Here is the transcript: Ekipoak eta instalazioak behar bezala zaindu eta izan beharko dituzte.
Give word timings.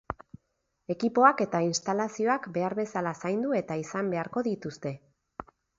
Ekipoak 0.93 1.43
eta 1.45 1.61
instalazioak 1.67 2.49
behar 2.57 2.77
bezala 2.83 3.15
zaindu 3.25 3.55
eta 3.65 3.81
izan 3.87 4.15
beharko 4.17 4.49
dituzte. 4.53 4.99